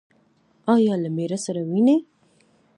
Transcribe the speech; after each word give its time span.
ایا 0.73 0.93
له 1.03 1.09
میړه 1.15 1.37
سره 1.45 1.61
وینئ؟ 1.69 1.97